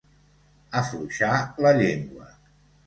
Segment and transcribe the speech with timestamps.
[0.81, 1.31] Afluixar
[1.67, 2.31] la llengua.